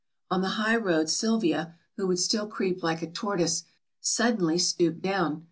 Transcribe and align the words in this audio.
On 0.31 0.41
the 0.41 0.57
high 0.57 0.77
road 0.77 1.11
Sylvia, 1.11 1.75
who 1.95 2.07
would 2.07 2.17
still 2.17 2.47
creep 2.47 2.81
like 2.81 3.03
a 3.03 3.11
tortoise, 3.11 3.65
suddenly 3.99 4.57
stooped 4.57 5.03
down. 5.03 5.39